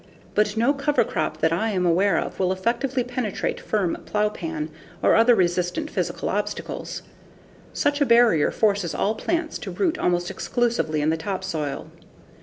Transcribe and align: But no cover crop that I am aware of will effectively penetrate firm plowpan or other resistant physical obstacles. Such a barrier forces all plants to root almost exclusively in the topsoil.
But 0.33 0.57
no 0.57 0.73
cover 0.73 1.03
crop 1.03 1.41
that 1.41 1.53
I 1.53 1.69
am 1.69 1.85
aware 1.85 2.17
of 2.17 2.39
will 2.39 2.51
effectively 2.51 3.03
penetrate 3.03 3.59
firm 3.59 3.99
plowpan 4.07 4.69
or 5.03 5.13
other 5.13 5.35
resistant 5.35 5.91
physical 5.91 6.27
obstacles. 6.27 7.03
Such 7.71 8.01
a 8.01 8.05
barrier 8.07 8.49
forces 8.49 8.95
all 8.95 9.13
plants 9.13 9.59
to 9.59 9.69
root 9.69 9.99
almost 9.99 10.31
exclusively 10.31 11.01
in 11.01 11.11
the 11.11 11.17
topsoil. 11.17 11.91